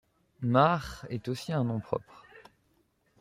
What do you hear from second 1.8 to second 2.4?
propre.